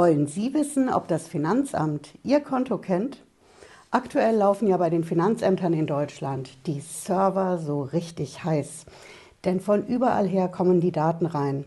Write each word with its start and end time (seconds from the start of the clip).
Wollen 0.00 0.26
Sie 0.26 0.54
wissen, 0.54 0.88
ob 0.88 1.08
das 1.08 1.28
Finanzamt 1.28 2.14
Ihr 2.24 2.40
Konto 2.40 2.78
kennt? 2.78 3.18
Aktuell 3.90 4.34
laufen 4.34 4.66
ja 4.66 4.78
bei 4.78 4.88
den 4.88 5.04
Finanzämtern 5.04 5.74
in 5.74 5.86
Deutschland 5.86 6.48
die 6.66 6.80
Server 6.80 7.58
so 7.58 7.82
richtig 7.82 8.42
heiß. 8.42 8.86
Denn 9.44 9.60
von 9.60 9.86
überall 9.86 10.26
her 10.26 10.48
kommen 10.48 10.80
die 10.80 10.90
Daten 10.90 11.26
rein. 11.26 11.66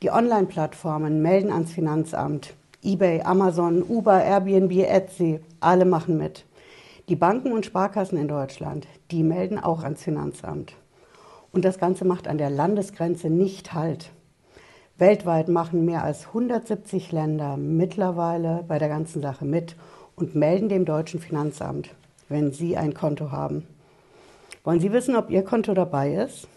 Die 0.00 0.10
Online-Plattformen 0.10 1.20
melden 1.20 1.52
ans 1.52 1.70
Finanzamt. 1.70 2.54
eBay, 2.82 3.20
Amazon, 3.20 3.84
Uber, 3.86 4.24
Airbnb, 4.24 4.72
Etsy, 4.72 5.40
alle 5.60 5.84
machen 5.84 6.16
mit. 6.16 6.46
Die 7.10 7.16
Banken 7.16 7.52
und 7.52 7.66
Sparkassen 7.66 8.16
in 8.16 8.28
Deutschland, 8.28 8.86
die 9.10 9.22
melden 9.22 9.58
auch 9.58 9.82
ans 9.82 10.02
Finanzamt. 10.02 10.72
Und 11.52 11.66
das 11.66 11.78
Ganze 11.78 12.06
macht 12.06 12.28
an 12.28 12.38
der 12.38 12.48
Landesgrenze 12.48 13.28
nicht 13.28 13.74
Halt. 13.74 14.10
Weltweit 14.98 15.46
machen 15.46 15.84
mehr 15.84 16.02
als 16.02 16.26
170 16.26 17.12
Länder 17.12 17.56
mittlerweile 17.56 18.64
bei 18.66 18.80
der 18.80 18.88
ganzen 18.88 19.22
Sache 19.22 19.44
mit 19.44 19.76
und 20.16 20.34
melden 20.34 20.68
dem 20.68 20.84
deutschen 20.84 21.20
Finanzamt, 21.20 21.90
wenn 22.28 22.50
sie 22.50 22.76
ein 22.76 22.94
Konto 22.94 23.30
haben. 23.30 23.64
Wollen 24.64 24.80
Sie 24.80 24.92
wissen, 24.92 25.14
ob 25.14 25.30
Ihr 25.30 25.44
Konto 25.44 25.72
dabei 25.72 26.14
ist? 26.14 26.48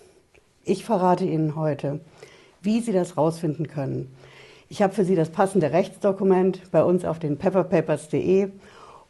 Ich 0.64 0.84
verrate 0.84 1.24
Ihnen 1.24 1.56
heute, 1.56 2.00
wie 2.64 2.82
Sie 2.82 2.92
das 2.92 3.16
rausfinden 3.16 3.68
können. 3.68 4.12
Ich 4.70 4.82
habe 4.82 4.94
für 4.94 5.06
Sie 5.06 5.16
das 5.16 5.30
passende 5.30 5.72
Rechtsdokument 5.72 6.72
bei 6.72 6.84
uns 6.84 7.06
auf 7.06 7.20
den 7.20 7.38
pepperpapers.de 7.38 8.50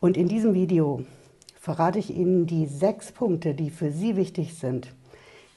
und 0.02 0.18
in 0.18 0.27
diesem 0.27 0.54
Video 0.54 1.05
verrate 1.58 2.00
ich 2.00 2.13
Ihnen 2.13 2.48
die 2.48 2.66
sechs 2.66 3.13
Punkte, 3.13 3.54
die 3.54 3.70
für 3.70 3.91
Sie 3.91 4.18
wichtig 4.18 4.55
sind, 4.55 4.94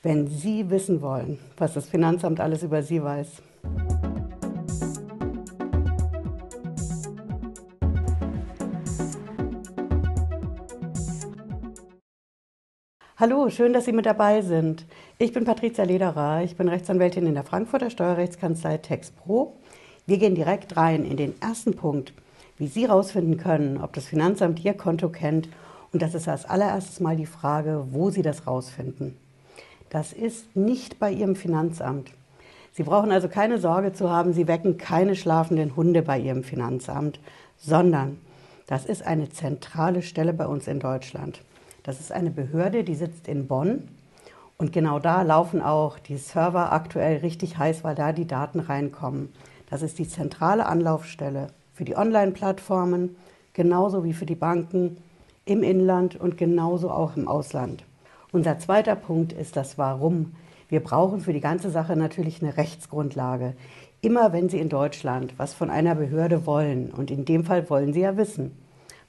wenn 0.05 0.29
Sie 0.29 0.71
wissen 0.71 1.03
wollen, 1.03 1.41
was 1.57 1.75
das 1.75 1.87
Finanzamt 1.87 2.39
alles 2.39 2.63
über 2.63 2.85
Sie 2.85 3.03
weiß. 3.03 3.43
Hallo, 13.17 13.49
schön, 13.49 13.73
dass 13.73 13.85
Sie 13.85 13.93
mit 13.93 14.07
dabei 14.07 14.43
sind. 14.43 14.85
Ich 15.19 15.33
bin 15.33 15.45
Patricia 15.45 15.85
Lederer, 15.85 16.43
ich 16.43 16.57
bin 16.57 16.69
Rechtsanwältin 16.69 17.27
in 17.27 17.33
der 17.33 17.45
Frankfurter 17.45 17.89
Steuerrechtskanzlei 17.89 18.77
TexPro. 18.77 19.57
Wir 20.05 20.19
gehen 20.19 20.35
direkt 20.35 20.77
rein 20.77 21.07
in 21.07 21.17
den 21.17 21.41
ersten 21.41 21.75
Punkt, 21.75 22.13
wie 22.59 22.67
Sie 22.67 22.89
herausfinden 22.89 23.39
können, 23.39 23.81
ob 23.81 23.95
das 23.95 24.05
Finanzamt 24.07 24.63
Ihr 24.63 24.75
Konto 24.75 25.09
kennt. 25.09 25.49
Und 25.93 26.03
das 26.03 26.15
ist 26.15 26.29
als 26.29 26.45
allererstes 26.45 27.01
mal 27.01 27.17
die 27.17 27.25
Frage, 27.25 27.87
wo 27.93 28.11
Sie 28.11 28.21
das 28.21 28.47
rausfinden. 28.47 29.17
Das 29.89 30.13
ist 30.13 30.55
nicht 30.55 30.99
bei 30.99 31.11
Ihrem 31.11 31.35
Finanzamt. 31.35 32.11
Sie 32.77 32.83
brauchen 32.83 33.13
also 33.13 33.29
keine 33.29 33.59
Sorge 33.59 33.93
zu 33.93 34.11
haben, 34.11 34.33
Sie 34.33 34.49
wecken 34.49 34.79
keine 34.79 35.15
schlafenden 35.15 35.77
Hunde 35.77 36.03
bei 36.03 36.19
Ihrem 36.19 36.43
Finanzamt, 36.43 37.21
sondern 37.57 38.19
das 38.67 38.85
ist 38.85 39.07
eine 39.07 39.31
zentrale 39.31 40.03
Stelle 40.03 40.33
bei 40.33 40.47
uns 40.47 40.67
in 40.67 40.81
Deutschland. 40.81 41.41
Das 41.85 42.01
ist 42.01 42.11
eine 42.11 42.33
Behörde, 42.33 42.83
die 42.83 42.97
sitzt 42.97 43.29
in 43.29 43.47
Bonn. 43.47 43.89
Und 44.59 44.73
genau 44.73 44.99
da 44.99 45.23
laufen 45.23 45.63
auch 45.63 46.01
die 46.01 46.17
Server 46.17 46.73
aktuell 46.73 47.19
richtig 47.19 47.59
heiß, 47.59 47.85
weil 47.85 47.95
da 47.95 48.13
die 48.13 48.27
Daten 48.27 48.59
reinkommen. 48.59 49.33
Das 49.71 49.83
ist 49.83 50.01
die 50.01 50.09
zentrale 50.09 50.67
Anlaufstelle 50.67 51.49
für 51.75 51.85
die 51.85 51.97
Online-Plattformen, 51.97 53.15
genauso 53.53 54.03
wie 54.03 54.15
für 54.15 54.27
die 54.27 54.35
Banken 54.35 54.97
im 55.45 55.63
Inland 55.63 56.17
und 56.17 56.39
genauso 56.39 56.91
auch 56.91 57.17
im 57.17 57.29
Ausland. 57.29 57.85
Unser 58.33 58.59
zweiter 58.59 58.97
Punkt 58.97 59.33
ist 59.33 59.57
das 59.57 59.79
Warum. 59.79 60.33
Wir 60.75 60.81
brauchen 60.81 61.21
für 61.21 61.33
die 61.33 61.41
ganze 61.41 61.71
Sache 61.71 61.95
natürlich 61.95 62.43
eine 62.43 62.57
Rechtsgrundlage. 62.57 63.55
Immer 64.01 64.33
wenn 64.33 64.49
Sie 64.49 64.59
in 64.59 64.69
Deutschland 64.69 65.35
was 65.37 65.55
von 65.55 65.71
einer 65.71 65.95
Behörde 65.95 66.47
wollen, 66.47 66.91
und 66.91 67.13
in 67.13 67.25
dem 67.25 67.45
Fall 67.45 67.71
wollen 67.71 67.93
Sie 67.93 68.01
ja 68.01 68.17
wissen, 68.17 68.51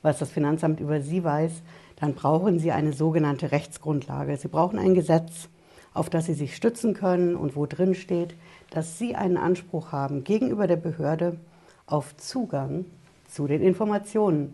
was 0.03 0.19
das 0.19 0.29
Finanzamt 0.29 0.79
über 0.79 1.01
Sie 1.01 1.23
weiß, 1.23 1.63
dann 1.95 2.13
brauchen 2.13 2.59
Sie 2.59 2.71
eine 2.71 2.93
sogenannte 2.93 3.51
Rechtsgrundlage. 3.51 4.37
Sie 4.37 4.47
brauchen 4.47 4.77
ein 4.77 4.93
Gesetz, 4.93 5.49
auf 5.95 6.07
das 6.11 6.27
Sie 6.27 6.35
sich 6.35 6.55
stützen 6.55 6.93
können 6.93 7.35
und 7.35 7.55
wo 7.55 7.65
drin 7.65 7.95
steht, 7.95 8.35
dass 8.69 8.99
Sie 8.99 9.15
einen 9.15 9.37
Anspruch 9.37 9.91
haben 9.91 10.23
gegenüber 10.23 10.67
der 10.67 10.75
Behörde 10.75 11.39
auf 11.87 12.15
Zugang 12.15 12.85
zu 13.27 13.47
den 13.47 13.63
Informationen. 13.63 14.53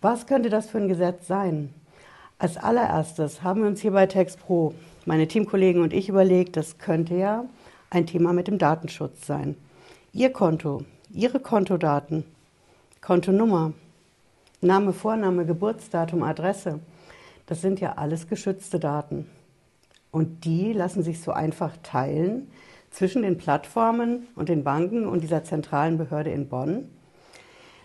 Was 0.00 0.28
könnte 0.28 0.48
das 0.48 0.70
für 0.70 0.78
ein 0.78 0.86
Gesetz 0.86 1.26
sein? 1.26 1.74
Als 2.38 2.56
allererstes 2.56 3.42
haben 3.42 3.62
wir 3.62 3.68
uns 3.68 3.80
hier 3.80 3.90
bei 3.90 4.06
TextPro, 4.06 4.74
meine 5.06 5.28
Teamkollegen 5.28 5.82
und 5.82 5.92
ich, 5.92 6.08
überlegt, 6.08 6.56
das 6.56 6.78
könnte 6.78 7.14
ja 7.14 7.44
ein 7.90 8.06
Thema 8.06 8.32
mit 8.32 8.48
dem 8.48 8.58
Datenschutz 8.58 9.26
sein. 9.26 9.56
Ihr 10.12 10.32
Konto, 10.32 10.82
Ihre 11.10 11.40
Kontodaten, 11.40 12.24
Kontonummer, 13.00 13.72
Name, 14.60 14.92
Vorname, 14.92 15.44
Geburtsdatum, 15.44 16.22
Adresse, 16.22 16.80
das 17.46 17.60
sind 17.60 17.80
ja 17.80 17.94
alles 17.94 18.28
geschützte 18.28 18.80
Daten. 18.80 19.26
Und 20.10 20.44
die 20.44 20.72
lassen 20.72 21.02
sich 21.02 21.20
so 21.20 21.32
einfach 21.32 21.76
teilen 21.82 22.48
zwischen 22.90 23.22
den 23.22 23.36
Plattformen 23.36 24.28
und 24.36 24.48
den 24.48 24.64
Banken 24.64 25.06
und 25.06 25.22
dieser 25.22 25.44
zentralen 25.44 25.98
Behörde 25.98 26.30
in 26.30 26.48
Bonn. 26.48 26.88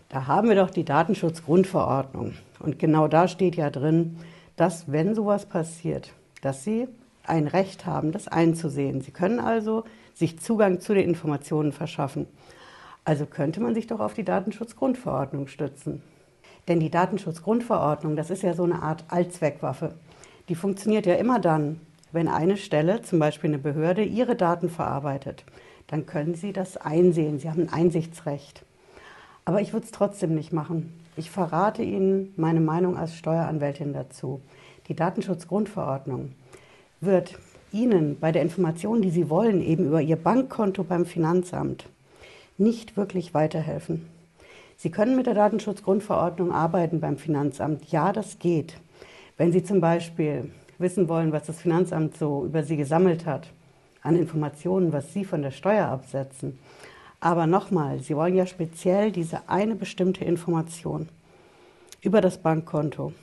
Da 0.07 0.27
haben 0.27 0.47
wir 0.47 0.55
doch 0.55 0.69
die 0.69 0.85
Datenschutzgrundverordnung. 0.85 2.33
Und 2.59 2.79
genau 2.79 3.07
da 3.07 3.27
steht 3.27 3.55
ja 3.55 3.69
drin, 3.69 4.17
dass 4.55 4.91
wenn 4.91 5.15
sowas 5.15 5.45
passiert, 5.45 6.13
dass 6.41 6.63
Sie 6.63 6.87
ein 7.29 7.47
Recht 7.47 7.85
haben, 7.85 8.11
das 8.11 8.27
einzusehen. 8.27 9.01
Sie 9.01 9.11
können 9.11 9.39
also 9.39 9.83
sich 10.13 10.39
Zugang 10.39 10.81
zu 10.81 10.93
den 10.93 11.07
Informationen 11.07 11.71
verschaffen. 11.71 12.27
Also 13.05 13.25
könnte 13.25 13.61
man 13.61 13.73
sich 13.73 13.87
doch 13.87 13.99
auf 13.99 14.13
die 14.13 14.25
Datenschutzgrundverordnung 14.25 15.47
stützen. 15.47 16.01
Denn 16.67 16.79
die 16.79 16.91
Datenschutzgrundverordnung, 16.91 18.15
das 18.15 18.29
ist 18.29 18.43
ja 18.43 18.53
so 18.53 18.63
eine 18.63 18.81
Art 18.81 19.05
Allzweckwaffe. 19.07 19.95
Die 20.49 20.55
funktioniert 20.55 21.05
ja 21.05 21.15
immer 21.15 21.39
dann, 21.39 21.79
wenn 22.11 22.27
eine 22.27 22.57
Stelle, 22.57 23.01
zum 23.01 23.19
Beispiel 23.19 23.49
eine 23.49 23.59
Behörde, 23.59 24.03
ihre 24.03 24.35
Daten 24.35 24.69
verarbeitet. 24.69 25.45
Dann 25.87 26.05
können 26.05 26.35
Sie 26.35 26.53
das 26.53 26.77
einsehen. 26.77 27.39
Sie 27.39 27.49
haben 27.49 27.61
ein 27.61 27.73
Einsichtsrecht. 27.73 28.63
Aber 29.45 29.61
ich 29.61 29.73
würde 29.73 29.85
es 29.85 29.91
trotzdem 29.91 30.35
nicht 30.35 30.53
machen. 30.53 30.93
Ich 31.15 31.31
verrate 31.31 31.81
Ihnen 31.81 32.33
meine 32.35 32.61
Meinung 32.61 32.97
als 32.97 33.15
Steueranwältin 33.15 33.93
dazu. 33.93 34.41
Die 34.87 34.95
Datenschutzgrundverordnung 34.95 36.33
wird 37.01 37.35
Ihnen 37.71 38.19
bei 38.19 38.31
der 38.31 38.41
Information, 38.41 39.01
die 39.01 39.11
Sie 39.11 39.29
wollen, 39.29 39.61
eben 39.61 39.85
über 39.85 40.01
Ihr 40.01 40.15
Bankkonto 40.15 40.83
beim 40.83 41.05
Finanzamt, 41.05 41.85
nicht 42.57 42.97
wirklich 42.97 43.33
weiterhelfen. 43.33 44.07
Sie 44.77 44.89
können 44.89 45.15
mit 45.15 45.27
der 45.27 45.33
Datenschutzgrundverordnung 45.33 46.51
arbeiten 46.51 46.99
beim 46.99 47.17
Finanzamt. 47.17 47.91
Ja, 47.91 48.13
das 48.13 48.39
geht. 48.39 48.75
Wenn 49.37 49.51
Sie 49.51 49.63
zum 49.63 49.81
Beispiel 49.81 50.51
wissen 50.77 51.09
wollen, 51.09 51.31
was 51.31 51.45
das 51.45 51.61
Finanzamt 51.61 52.17
so 52.17 52.45
über 52.45 52.63
Sie 52.63 52.77
gesammelt 52.77 53.25
hat, 53.25 53.49
an 54.01 54.15
Informationen, 54.15 54.93
was 54.93 55.13
Sie 55.13 55.25
von 55.25 55.41
der 55.41 55.51
Steuer 55.51 55.87
absetzen. 55.87 56.57
Aber 57.19 57.45
nochmal, 57.47 57.99
Sie 57.99 58.15
wollen 58.15 58.35
ja 58.35 58.45
speziell 58.45 59.11
diese 59.11 59.49
eine 59.49 59.75
bestimmte 59.75 60.23
Information 60.23 61.09
über 62.01 62.21
das 62.21 62.37
Bankkonto. 62.37 63.13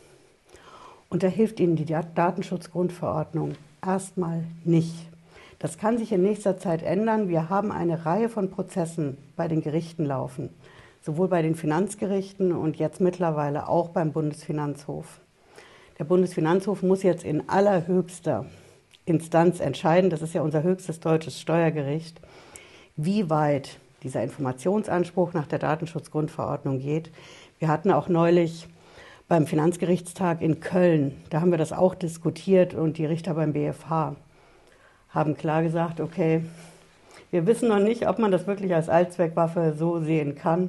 Und 1.09 1.23
da 1.23 1.29
hilft 1.29 1.61
Ihnen 1.61 1.77
die 1.77 1.87
Datenschutzgrundverordnung 1.87 3.55
erstmal 3.87 4.45
nicht. 4.65 4.95
Das 5.59 5.79
kann 5.79 5.99
sich 5.99 6.13
in 6.13 6.23
nächster 6.23 6.59
Zeit 6.59 6.83
ändern. 6.83 7.29
Wir 7.29 7.49
haben 7.49 7.73
eine 7.73 8.05
Reihe 8.05 8.29
von 8.29 8.51
Prozessen 8.51 9.17
bei 9.37 9.49
den 9.49 9.63
Gerichten 9.63 10.05
laufen 10.05 10.51
sowohl 11.07 11.29
bei 11.29 11.41
den 11.41 11.55
Finanzgerichten 11.55 12.51
und 12.51 12.77
jetzt 12.79 13.01
mittlerweile 13.01 13.69
auch 13.69 13.91
beim 13.91 14.11
Bundesfinanzhof. 14.11 15.21
Der 16.01 16.05
Bundesfinanzhof 16.05 16.83
muss 16.83 17.05
jetzt 17.05 17.25
in 17.25 17.49
allerhöchster 17.49 18.47
Instanz 19.05 19.61
entscheiden, 19.61 20.11
das 20.11 20.21
ist 20.21 20.35
ja 20.35 20.43
unser 20.43 20.65
höchstes 20.65 20.99
deutsches 20.99 21.41
Steuergericht, 21.41 22.21
wie 22.97 23.31
weit 23.31 23.79
dieser 24.03 24.25
Informationsanspruch 24.25 25.33
nach 25.33 25.47
der 25.47 25.61
Datenschutzgrundverordnung 25.61 26.81
geht. 26.81 27.13
Wir 27.61 27.69
hatten 27.69 27.93
auch 27.93 28.09
neulich 28.09 28.67
beim 29.29 29.47
Finanzgerichtstag 29.47 30.41
in 30.41 30.61
Köln, 30.61 31.21
da 31.31 31.41
haben 31.41 31.51
wir 31.51 31.59
das 31.59 31.73
auch 31.73 31.95
diskutiert 31.95 32.75
und 32.75 32.99
die 32.99 33.07
Richter 33.07 33.35
beim 33.35 33.53
BFH 33.53 34.15
haben 35.11 35.37
klar 35.37 35.63
gesagt, 35.63 36.01
okay, 36.01 36.45
wir 37.31 37.47
wissen 37.47 37.69
noch 37.69 37.81
nicht, 37.81 38.07
ob 38.07 38.19
man 38.19 38.31
das 38.31 38.47
wirklich 38.47 38.73
als 38.75 38.89
Allzweckwaffe 38.89 39.75
so 39.77 40.01
sehen 40.01 40.37
kann. 40.37 40.69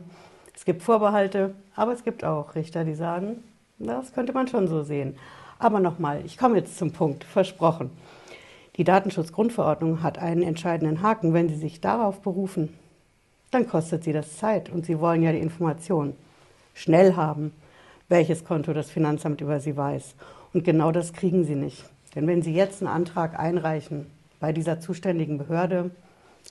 Es 0.55 0.65
gibt 0.65 0.81
Vorbehalte, 0.81 1.53
aber 1.75 1.93
es 1.93 2.03
gibt 2.03 2.23
auch 2.23 2.55
Richter, 2.55 2.83
die 2.83 2.95
sagen, 2.95 3.43
das 3.77 4.13
könnte 4.13 4.33
man 4.33 4.47
schon 4.47 4.67
so 4.67 4.81
sehen. 4.81 5.17
Aber 5.59 5.79
nochmal, 5.79 6.21
ich 6.25 6.37
komme 6.37 6.57
jetzt 6.57 6.77
zum 6.77 6.91
Punkt, 6.91 7.23
versprochen. 7.23 7.91
Die 8.77 8.83
Datenschutzgrundverordnung 8.83 10.01
hat 10.01 10.17
einen 10.17 10.41
entscheidenden 10.41 11.01
Haken. 11.01 11.33
Wenn 11.33 11.49
Sie 11.49 11.55
sich 11.55 11.81
darauf 11.81 12.21
berufen, 12.21 12.73
dann 13.51 13.67
kostet 13.67 14.03
Sie 14.03 14.13
das 14.13 14.37
Zeit 14.37 14.69
und 14.71 14.85
Sie 14.85 14.99
wollen 14.99 15.21
ja 15.21 15.31
die 15.31 15.39
Information 15.39 16.15
schnell 16.73 17.15
haben, 17.15 17.53
welches 18.09 18.45
Konto 18.45 18.73
das 18.73 18.89
Finanzamt 18.89 19.41
über 19.41 19.59
Sie 19.59 19.75
weiß. 19.75 20.15
Und 20.53 20.63
genau 20.63 20.91
das 20.91 21.13
kriegen 21.13 21.43
Sie 21.43 21.55
nicht. 21.55 21.83
Denn 22.15 22.27
wenn 22.27 22.41
Sie 22.41 22.53
jetzt 22.53 22.81
einen 22.81 22.91
Antrag 22.91 23.37
einreichen 23.39 24.07
bei 24.39 24.53
dieser 24.53 24.79
zuständigen 24.79 25.37
Behörde 25.37 25.91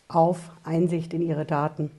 auf 0.09 0.51
Einsicht 0.65 1.15
in 1.15 1.23
Ihre 1.23 1.45
Daten, 1.45 1.91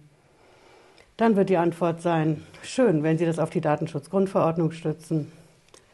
Dann 1.17 1.35
wird 1.35 1.49
die 1.49 1.57
Antwort 1.57 1.99
sein, 1.99 2.43
schön, 2.61 3.01
wenn 3.01 3.17
Sie 3.17 3.25
das 3.25 3.39
auf 3.39 3.49
die 3.49 3.59
Datenschutzgrundverordnung 3.59 4.69
stützen, 4.71 5.31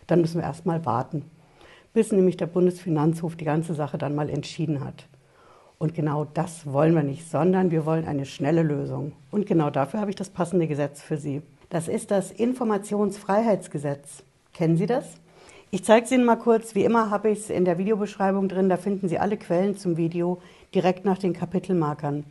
dann 0.05 0.19
müssen 0.19 0.41
wir 0.41 0.43
erst 0.43 0.65
mal 0.65 0.85
warten, 0.85 1.23
bis 1.93 2.11
nämlich 2.11 2.35
der 2.35 2.47
Bundesfinanzhof 2.47 3.37
die 3.37 3.45
ganze 3.45 3.73
Sache 3.73 3.97
dann 3.97 4.15
mal 4.15 4.29
entschieden 4.29 4.83
hat. 4.83 5.07
Und 5.79 5.95
genau 5.95 6.25
das 6.25 6.65
wollen 6.71 6.93
wir 6.93 7.03
nicht, 7.03 7.29
sondern 7.29 7.71
wir 7.71 7.85
wollen 7.85 8.05
eine 8.05 8.25
schnelle 8.25 8.63
Lösung. 8.63 9.13
Und 9.31 9.45
genau 9.45 9.69
dafür 9.69 10.01
habe 10.01 10.11
ich 10.11 10.17
das 10.17 10.29
passende 10.29 10.67
Gesetz 10.67 11.01
für 11.01 11.17
Sie. 11.17 11.41
Das 11.73 11.87
ist 11.87 12.11
das 12.11 12.29
Informationsfreiheitsgesetz. 12.29 14.21
Kennen 14.53 14.77
Sie 14.77 14.85
das? 14.85 15.05
Ich 15.71 15.83
zeige 15.83 16.05
es 16.05 16.11
Ihnen 16.11 16.23
mal 16.23 16.35
kurz. 16.35 16.75
Wie 16.75 16.83
immer 16.83 17.09
habe 17.09 17.31
ich 17.31 17.39
es 17.39 17.49
in 17.49 17.65
der 17.65 17.79
Videobeschreibung 17.79 18.47
drin. 18.47 18.69
Da 18.69 18.77
finden 18.77 19.09
Sie 19.09 19.17
alle 19.17 19.37
Quellen 19.37 19.75
zum 19.75 19.97
Video 19.97 20.39
direkt 20.75 21.03
nach 21.03 21.17
den 21.17 21.33
Kapitelmarkern. 21.33 22.25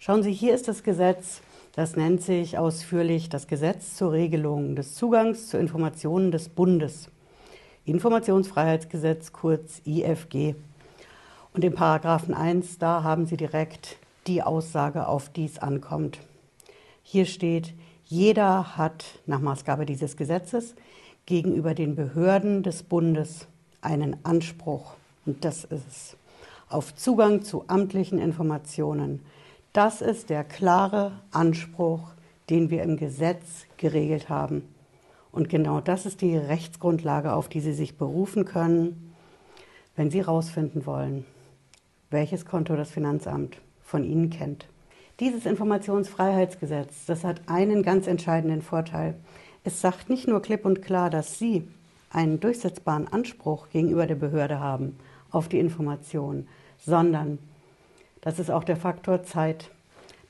Schauen 0.00 0.24
Sie, 0.24 0.32
hier 0.32 0.56
ist 0.56 0.66
das 0.66 0.82
Gesetz. 0.82 1.40
Das 1.76 1.94
nennt 1.94 2.20
sich 2.20 2.58
ausführlich 2.58 3.28
das 3.28 3.46
Gesetz 3.46 3.94
zur 3.94 4.10
Regelung 4.10 4.74
des 4.74 4.96
Zugangs 4.96 5.46
zu 5.46 5.56
Informationen 5.56 6.32
des 6.32 6.48
Bundes. 6.48 7.10
Informationsfreiheitsgesetz, 7.84 9.30
kurz 9.30 9.82
IFG. 9.86 10.56
Und 11.54 11.62
im 11.62 11.74
Paragraphen 11.74 12.34
1, 12.34 12.78
da 12.78 13.04
haben 13.04 13.26
Sie 13.26 13.36
direkt 13.36 13.98
die 14.26 14.42
Aussage, 14.42 15.06
auf 15.06 15.28
die 15.28 15.44
es 15.44 15.60
ankommt. 15.60 16.18
Hier 17.04 17.26
steht, 17.26 17.72
jeder 18.10 18.76
hat 18.76 19.04
nach 19.26 19.38
Maßgabe 19.38 19.86
dieses 19.86 20.16
Gesetzes 20.16 20.74
gegenüber 21.26 21.74
den 21.74 21.94
Behörden 21.94 22.64
des 22.64 22.82
Bundes 22.82 23.46
einen 23.82 24.16
Anspruch, 24.24 24.94
und 25.26 25.44
das 25.44 25.62
ist 25.62 25.86
es, 25.88 26.16
auf 26.68 26.92
Zugang 26.96 27.42
zu 27.42 27.64
amtlichen 27.68 28.18
Informationen. 28.18 29.20
Das 29.72 30.02
ist 30.02 30.28
der 30.28 30.42
klare 30.42 31.12
Anspruch, 31.30 32.10
den 32.50 32.68
wir 32.70 32.82
im 32.82 32.96
Gesetz 32.96 33.66
geregelt 33.76 34.28
haben. 34.28 34.64
Und 35.30 35.48
genau 35.48 35.80
das 35.80 36.04
ist 36.04 36.20
die 36.20 36.36
Rechtsgrundlage, 36.36 37.32
auf 37.32 37.48
die 37.48 37.60
Sie 37.60 37.72
sich 37.72 37.96
berufen 37.96 38.44
können, 38.44 39.14
wenn 39.94 40.10
Sie 40.10 40.18
herausfinden 40.18 40.84
wollen, 40.84 41.24
welches 42.10 42.44
Konto 42.44 42.74
das 42.74 42.90
Finanzamt 42.90 43.58
von 43.84 44.02
Ihnen 44.02 44.30
kennt. 44.30 44.66
Dieses 45.20 45.44
Informationsfreiheitsgesetz, 45.44 47.04
das 47.04 47.24
hat 47.24 47.42
einen 47.46 47.82
ganz 47.82 48.06
entscheidenden 48.06 48.62
Vorteil. 48.62 49.16
Es 49.64 49.82
sagt 49.82 50.08
nicht 50.08 50.26
nur 50.26 50.40
klipp 50.40 50.64
und 50.64 50.80
klar, 50.80 51.10
dass 51.10 51.38
Sie 51.38 51.68
einen 52.08 52.40
durchsetzbaren 52.40 53.06
Anspruch 53.06 53.68
gegenüber 53.68 54.06
der 54.06 54.14
Behörde 54.14 54.60
haben 54.60 54.96
auf 55.30 55.48
die 55.48 55.58
Information, 55.58 56.48
sondern 56.78 57.38
das 58.22 58.38
ist 58.38 58.50
auch 58.50 58.64
der 58.64 58.78
Faktor 58.78 59.22
Zeit. 59.22 59.70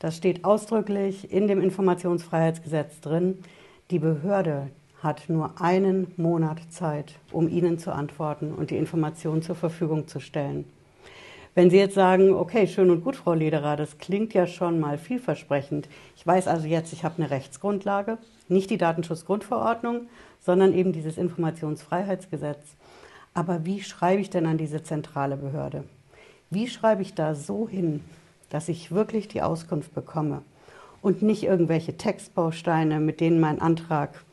Das 0.00 0.16
steht 0.16 0.44
ausdrücklich 0.44 1.30
in 1.30 1.46
dem 1.46 1.60
Informationsfreiheitsgesetz 1.60 3.00
drin. 3.00 3.38
Die 3.92 4.00
Behörde 4.00 4.72
hat 5.04 5.28
nur 5.28 5.60
einen 5.60 6.12
Monat 6.16 6.60
Zeit, 6.70 7.14
um 7.30 7.48
Ihnen 7.48 7.78
zu 7.78 7.92
antworten 7.92 8.52
und 8.52 8.70
die 8.70 8.76
Information 8.76 9.40
zur 9.40 9.54
Verfügung 9.54 10.08
zu 10.08 10.18
stellen. 10.18 10.64
Wenn 11.60 11.68
Sie 11.68 11.76
jetzt 11.76 11.94
sagen, 11.94 12.32
okay, 12.32 12.66
schön 12.66 12.88
und 12.88 13.04
gut, 13.04 13.16
Frau 13.16 13.34
Lederer, 13.34 13.76
das 13.76 13.98
klingt 13.98 14.32
ja 14.32 14.46
schon 14.46 14.80
mal 14.80 14.96
vielversprechend. 14.96 15.90
Ich 16.16 16.26
weiß 16.26 16.48
also 16.48 16.66
jetzt, 16.66 16.94
ich 16.94 17.04
habe 17.04 17.16
eine 17.18 17.30
Rechtsgrundlage, 17.30 18.16
nicht 18.48 18.70
die 18.70 18.78
Datenschutzgrundverordnung, 18.78 20.06
sondern 20.40 20.72
eben 20.72 20.94
dieses 20.94 21.18
Informationsfreiheitsgesetz. 21.18 22.76
Aber 23.34 23.66
wie 23.66 23.82
schreibe 23.82 24.22
ich 24.22 24.30
denn 24.30 24.46
an 24.46 24.56
diese 24.56 24.82
zentrale 24.82 25.36
Behörde? 25.36 25.84
Wie 26.48 26.66
schreibe 26.66 27.02
ich 27.02 27.12
da 27.12 27.34
so 27.34 27.68
hin, 27.68 28.00
dass 28.48 28.70
ich 28.70 28.90
wirklich 28.90 29.28
die 29.28 29.42
Auskunft 29.42 29.94
bekomme 29.94 30.40
und 31.02 31.20
nicht 31.20 31.42
irgendwelche 31.42 31.94
Textbausteine, 31.94 33.00
mit 33.00 33.20
denen 33.20 33.38
mein 33.38 33.60
Antrag 33.60 34.24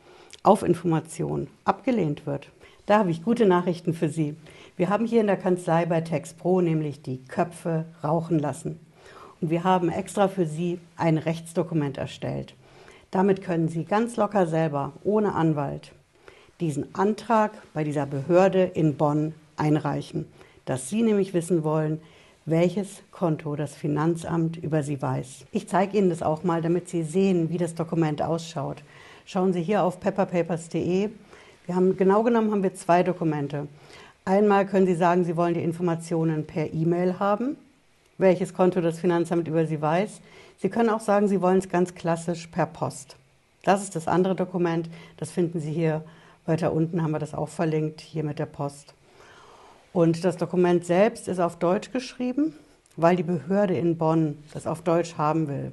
auf 0.44 0.62
Information 0.62 1.48
abgelehnt 1.66 2.24
wird? 2.24 2.48
Da 2.86 3.00
habe 3.00 3.10
ich 3.10 3.22
gute 3.22 3.44
Nachrichten 3.44 3.92
für 3.92 4.08
Sie. 4.08 4.34
Wir 4.78 4.90
haben 4.90 5.06
hier 5.06 5.20
in 5.20 5.26
der 5.26 5.36
Kanzlei 5.36 5.86
bei 5.86 6.02
TextPro 6.02 6.60
nämlich 6.60 7.02
die 7.02 7.24
Köpfe 7.24 7.86
rauchen 8.04 8.38
lassen. 8.38 8.78
Und 9.40 9.50
wir 9.50 9.64
haben 9.64 9.88
extra 9.88 10.28
für 10.28 10.46
Sie 10.46 10.78
ein 10.96 11.18
Rechtsdokument 11.18 11.98
erstellt. 11.98 12.54
Damit 13.10 13.42
können 13.42 13.66
Sie 13.66 13.84
ganz 13.84 14.16
locker 14.16 14.46
selber, 14.46 14.92
ohne 15.02 15.34
Anwalt, 15.34 15.90
diesen 16.60 16.94
Antrag 16.94 17.50
bei 17.74 17.82
dieser 17.82 18.06
Behörde 18.06 18.62
in 18.62 18.96
Bonn 18.96 19.34
einreichen, 19.56 20.26
dass 20.64 20.88
Sie 20.88 21.02
nämlich 21.02 21.34
wissen 21.34 21.64
wollen, 21.64 22.00
welches 22.46 23.02
Konto 23.10 23.56
das 23.56 23.74
Finanzamt 23.74 24.58
über 24.58 24.84
Sie 24.84 25.02
weiß. 25.02 25.46
Ich 25.50 25.66
zeige 25.66 25.98
Ihnen 25.98 26.10
das 26.10 26.22
auch 26.22 26.44
mal, 26.44 26.62
damit 26.62 26.88
Sie 26.88 27.02
sehen, 27.02 27.50
wie 27.50 27.58
das 27.58 27.74
Dokument 27.74 28.22
ausschaut. 28.22 28.84
Schauen 29.24 29.52
Sie 29.52 29.60
hier 29.60 29.82
auf 29.82 29.98
pepperpapers.de. 29.98 31.10
Wir 31.66 31.74
haben 31.74 31.96
genau 31.96 32.22
genommen 32.22 32.52
haben 32.52 32.62
wir 32.62 32.74
zwei 32.74 33.02
Dokumente. 33.02 33.66
Einmal 34.28 34.66
können 34.66 34.86
Sie 34.86 34.94
sagen, 34.94 35.24
Sie 35.24 35.38
wollen 35.38 35.54
die 35.54 35.62
Informationen 35.62 36.46
per 36.46 36.74
E-Mail 36.74 37.18
haben, 37.18 37.56
welches 38.18 38.52
Konto 38.52 38.82
das 38.82 39.00
Finanzamt 39.00 39.48
über 39.48 39.64
Sie 39.64 39.80
weiß. 39.80 40.20
Sie 40.58 40.68
können 40.68 40.90
auch 40.90 41.00
sagen, 41.00 41.28
Sie 41.28 41.40
wollen 41.40 41.56
es 41.56 41.70
ganz 41.70 41.94
klassisch 41.94 42.46
per 42.48 42.66
Post. 42.66 43.16
Das 43.62 43.82
ist 43.82 43.96
das 43.96 44.06
andere 44.06 44.34
Dokument. 44.34 44.90
Das 45.16 45.30
finden 45.30 45.60
Sie 45.60 45.72
hier 45.72 46.04
weiter 46.44 46.74
unten, 46.74 47.02
haben 47.02 47.12
wir 47.12 47.18
das 47.18 47.32
auch 47.32 47.48
verlinkt, 47.48 48.02
hier 48.02 48.22
mit 48.22 48.38
der 48.38 48.44
Post. 48.44 48.92
Und 49.94 50.22
das 50.22 50.36
Dokument 50.36 50.84
selbst 50.84 51.26
ist 51.26 51.40
auf 51.40 51.56
Deutsch 51.56 51.90
geschrieben, 51.90 52.54
weil 52.98 53.16
die 53.16 53.22
Behörde 53.22 53.78
in 53.78 53.96
Bonn 53.96 54.36
das 54.52 54.66
auf 54.66 54.82
Deutsch 54.82 55.16
haben 55.16 55.48
will. 55.48 55.72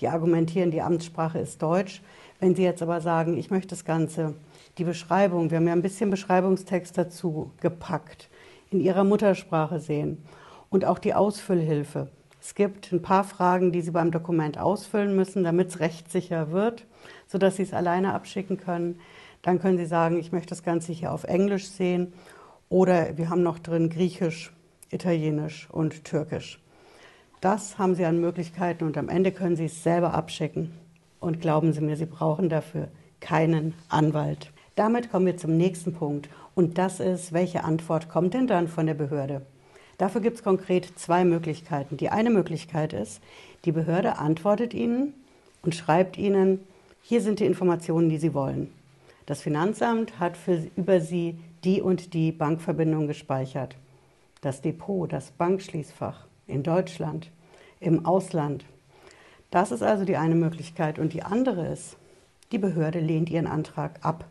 Die 0.00 0.08
argumentieren, 0.08 0.70
die 0.70 0.80
Amtssprache 0.80 1.40
ist 1.40 1.60
Deutsch. 1.60 2.00
Wenn 2.40 2.54
Sie 2.54 2.62
jetzt 2.62 2.80
aber 2.80 3.02
sagen, 3.02 3.36
ich 3.36 3.50
möchte 3.50 3.68
das 3.68 3.84
Ganze 3.84 4.32
die 4.78 4.84
Beschreibung, 4.84 5.50
wir 5.50 5.58
haben 5.58 5.66
ja 5.66 5.72
ein 5.72 5.82
bisschen 5.82 6.10
Beschreibungstext 6.10 6.96
dazu 6.96 7.52
gepackt, 7.60 8.28
in 8.70 8.80
ihrer 8.80 9.04
Muttersprache 9.04 9.80
sehen 9.80 10.24
und 10.70 10.84
auch 10.84 10.98
die 10.98 11.14
Ausfüllhilfe. 11.14 12.08
Es 12.40 12.54
gibt 12.54 12.90
ein 12.90 13.02
paar 13.02 13.24
Fragen, 13.24 13.70
die 13.70 13.82
Sie 13.82 13.90
beim 13.90 14.10
Dokument 14.10 14.58
ausfüllen 14.58 15.14
müssen, 15.14 15.44
damit 15.44 15.68
es 15.68 15.80
rechtssicher 15.80 16.50
wird, 16.50 16.86
sodass 17.28 17.56
Sie 17.56 17.62
es 17.62 17.72
alleine 17.72 18.14
abschicken 18.14 18.56
können. 18.56 18.98
Dann 19.42 19.60
können 19.60 19.78
Sie 19.78 19.86
sagen, 19.86 20.18
ich 20.18 20.32
möchte 20.32 20.50
das 20.50 20.62
Ganze 20.62 20.92
hier 20.92 21.12
auf 21.12 21.24
Englisch 21.24 21.68
sehen 21.68 22.12
oder 22.68 23.16
wir 23.18 23.28
haben 23.28 23.42
noch 23.42 23.58
drin 23.58 23.90
Griechisch, 23.90 24.52
Italienisch 24.90 25.68
und 25.70 26.04
Türkisch. 26.04 26.60
Das 27.40 27.76
haben 27.76 27.94
Sie 27.94 28.04
an 28.04 28.20
Möglichkeiten 28.20 28.84
und 28.84 28.96
am 28.96 29.08
Ende 29.08 29.32
können 29.32 29.56
Sie 29.56 29.64
es 29.66 29.82
selber 29.82 30.14
abschicken. 30.14 30.72
Und 31.20 31.40
glauben 31.40 31.72
Sie 31.72 31.80
mir, 31.80 31.96
Sie 31.96 32.06
brauchen 32.06 32.48
dafür 32.48 32.88
keinen 33.20 33.74
Anwalt. 33.88 34.51
Damit 34.74 35.10
kommen 35.10 35.26
wir 35.26 35.36
zum 35.36 35.56
nächsten 35.56 35.92
Punkt 35.92 36.28
und 36.54 36.78
das 36.78 36.98
ist, 36.98 37.32
welche 37.32 37.64
Antwort 37.64 38.08
kommt 38.08 38.34
denn 38.34 38.46
dann 38.46 38.68
von 38.68 38.86
der 38.86 38.94
Behörde? 38.94 39.42
Dafür 39.98 40.20
gibt 40.20 40.36
es 40.36 40.42
konkret 40.42 40.98
zwei 40.98 41.24
Möglichkeiten. 41.24 41.96
Die 41.96 42.08
eine 42.08 42.30
Möglichkeit 42.30 42.92
ist, 42.92 43.20
die 43.64 43.72
Behörde 43.72 44.18
antwortet 44.18 44.74
Ihnen 44.74 45.14
und 45.62 45.74
schreibt 45.74 46.16
Ihnen, 46.16 46.60
hier 47.02 47.20
sind 47.20 47.40
die 47.40 47.46
Informationen, 47.46 48.08
die 48.08 48.18
Sie 48.18 48.34
wollen. 48.34 48.72
Das 49.26 49.42
Finanzamt 49.42 50.18
hat 50.18 50.36
für, 50.36 50.66
über 50.76 51.00
Sie 51.00 51.38
die 51.64 51.80
und 51.80 52.14
die 52.14 52.32
Bankverbindung 52.32 53.06
gespeichert. 53.06 53.76
Das 54.40 54.62
Depot, 54.62 55.12
das 55.12 55.30
Bankschließfach 55.32 56.26
in 56.46 56.62
Deutschland, 56.62 57.30
im 57.78 58.04
Ausland. 58.06 58.64
Das 59.50 59.70
ist 59.70 59.82
also 59.82 60.04
die 60.04 60.16
eine 60.16 60.34
Möglichkeit. 60.34 60.98
Und 60.98 61.12
die 61.12 61.22
andere 61.22 61.66
ist, 61.68 61.96
die 62.50 62.58
Behörde 62.58 63.00
lehnt 63.00 63.30
Ihren 63.30 63.46
Antrag 63.46 64.00
ab. 64.02 64.24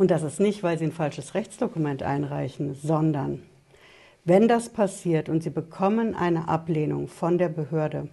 Und 0.00 0.10
das 0.10 0.22
ist 0.22 0.40
nicht, 0.40 0.62
weil 0.62 0.78
Sie 0.78 0.86
ein 0.86 0.92
falsches 0.92 1.34
Rechtsdokument 1.34 2.02
einreichen, 2.02 2.74
sondern 2.74 3.42
wenn 4.24 4.48
das 4.48 4.70
passiert 4.70 5.28
und 5.28 5.42
Sie 5.42 5.50
bekommen 5.50 6.14
eine 6.14 6.48
Ablehnung 6.48 7.06
von 7.06 7.36
der 7.36 7.50
Behörde, 7.50 8.08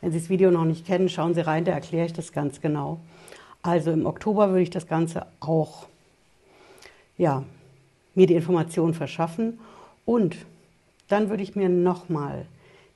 Wenn 0.00 0.12
Sie 0.12 0.18
das 0.18 0.30
Video 0.30 0.50
noch 0.50 0.64
nicht 0.64 0.86
kennen, 0.86 1.10
schauen 1.10 1.34
Sie 1.34 1.42
rein, 1.42 1.66
da 1.66 1.72
erkläre 1.72 2.06
ich 2.06 2.14
das 2.14 2.32
ganz 2.32 2.60
genau. 2.62 3.00
Also 3.62 3.92
im 3.92 4.06
Oktober 4.06 4.48
würde 4.48 4.62
ich 4.62 4.70
das 4.70 4.86
Ganze 4.86 5.26
auch, 5.40 5.86
ja, 7.18 7.44
mir 8.14 8.26
die 8.26 8.34
Informationen 8.34 8.94
verschaffen 8.94 9.60
und 10.06 10.36
dann 11.08 11.28
würde 11.28 11.42
ich 11.42 11.54
mir 11.54 11.68
nochmal 11.68 12.46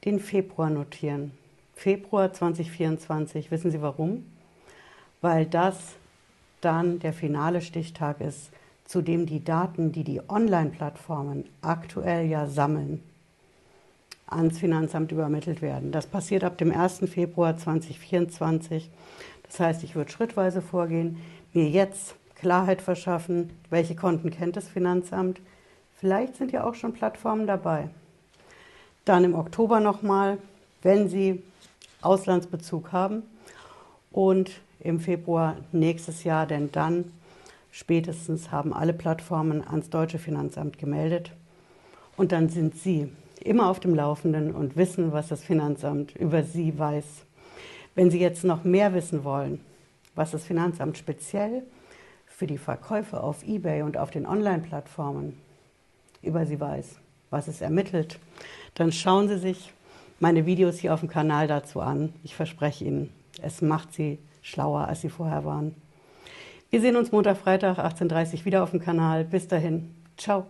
den 0.06 0.18
Februar 0.18 0.70
notieren. 0.70 1.32
Februar 1.74 2.32
2024. 2.32 3.50
Wissen 3.50 3.70
Sie 3.70 3.82
warum? 3.82 4.24
Weil 5.20 5.46
das 5.46 5.76
dann 6.60 6.98
der 7.00 7.12
finale 7.12 7.60
Stichtag 7.60 8.20
ist, 8.20 8.50
zu 8.84 9.02
dem 9.02 9.26
die 9.26 9.44
Daten, 9.44 9.92
die 9.92 10.04
die 10.04 10.20
Online-Plattformen 10.28 11.44
aktuell 11.60 12.26
ja 12.26 12.46
sammeln, 12.46 13.02
ans 14.26 14.58
Finanzamt 14.58 15.12
übermittelt 15.12 15.62
werden. 15.62 15.92
Das 15.92 16.06
passiert 16.06 16.42
ab 16.44 16.58
dem 16.58 16.72
1. 16.72 17.00
Februar 17.10 17.56
2024. 17.56 18.90
Das 19.42 19.60
heißt, 19.60 19.84
ich 19.84 19.94
würde 19.94 20.10
schrittweise 20.10 20.62
vorgehen, 20.62 21.18
mir 21.52 21.68
jetzt 21.68 22.14
Klarheit 22.34 22.80
verschaffen, 22.80 23.50
welche 23.70 23.94
Konten 23.94 24.30
kennt 24.30 24.56
das 24.56 24.68
Finanzamt. 24.68 25.40
Vielleicht 25.96 26.36
sind 26.36 26.52
ja 26.52 26.64
auch 26.64 26.74
schon 26.74 26.92
Plattformen 26.92 27.46
dabei. 27.46 27.88
Dann 29.04 29.24
im 29.24 29.34
Oktober 29.34 29.80
nochmal, 29.80 30.38
wenn 30.82 31.08
Sie 31.08 31.42
Auslandsbezug 32.00 32.92
haben 32.92 33.22
und 34.12 34.60
im 34.80 35.00
Februar 35.00 35.56
nächstes 35.72 36.24
Jahr, 36.24 36.46
denn 36.46 36.70
dann 36.72 37.12
spätestens 37.70 38.50
haben 38.50 38.72
alle 38.72 38.92
Plattformen 38.92 39.66
ans 39.66 39.90
deutsche 39.90 40.18
Finanzamt 40.18 40.78
gemeldet 40.78 41.32
und 42.16 42.32
dann 42.32 42.48
sind 42.48 42.74
Sie 42.76 43.12
immer 43.40 43.68
auf 43.70 43.80
dem 43.80 43.94
Laufenden 43.94 44.54
und 44.54 44.76
wissen, 44.76 45.12
was 45.12 45.28
das 45.28 45.42
Finanzamt 45.42 46.16
über 46.16 46.42
Sie 46.42 46.78
weiß. 46.78 47.04
Wenn 47.94 48.10
Sie 48.10 48.20
jetzt 48.20 48.44
noch 48.44 48.64
mehr 48.64 48.94
wissen 48.94 49.24
wollen, 49.24 49.60
was 50.14 50.32
das 50.32 50.44
Finanzamt 50.44 50.98
speziell 50.98 51.62
für 52.26 52.46
die 52.46 52.58
Verkäufe 52.58 53.22
auf 53.22 53.46
eBay 53.46 53.82
und 53.82 53.96
auf 53.96 54.10
den 54.10 54.26
Online-Plattformen 54.26 55.40
über 56.22 56.46
Sie 56.46 56.60
weiß, 56.60 56.96
was 57.30 57.48
es 57.48 57.60
ermittelt, 57.60 58.18
dann 58.74 58.92
schauen 58.92 59.28
Sie 59.28 59.38
sich 59.38 59.72
meine 60.20 60.46
Videos 60.46 60.78
hier 60.78 60.94
auf 60.94 61.00
dem 61.00 61.08
Kanal 61.08 61.46
dazu 61.46 61.80
an. 61.80 62.12
Ich 62.24 62.34
verspreche 62.34 62.84
Ihnen, 62.84 63.10
es 63.42 63.62
macht 63.62 63.92
Sie 63.92 64.18
schlauer, 64.48 64.88
als 64.88 65.02
Sie 65.02 65.08
vorher 65.10 65.44
waren. 65.44 65.74
Wir 66.70 66.80
sehen 66.80 66.96
uns 66.96 67.12
Montag, 67.12 67.38
Freitag, 67.38 67.78
18.30 67.78 68.40
Uhr 68.40 68.44
wieder 68.44 68.62
auf 68.62 68.70
dem 68.70 68.80
Kanal. 68.80 69.24
Bis 69.24 69.48
dahin. 69.48 69.94
Ciao. 70.16 70.46